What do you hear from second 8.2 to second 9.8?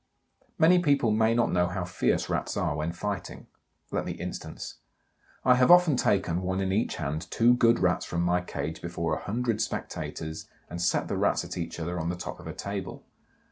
my cage before a hundred